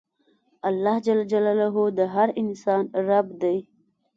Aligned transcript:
اللهﷻ 0.69 1.97
د 1.97 1.99
هر 2.13 2.29
انسان 2.41 2.83
رب 3.09 3.27
دی. 3.41 3.57